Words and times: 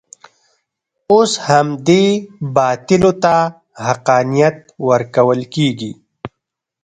اوس 1.11 1.31
همدې 1.47 2.05
باطلو 2.55 3.11
ته 3.23 3.35
حقانیت 3.85 4.57
ورکول 4.89 5.41
کېږي. 5.53 5.91